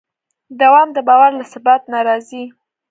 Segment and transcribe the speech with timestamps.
[0.61, 2.43] دوام د باور له ثبات نه راځي.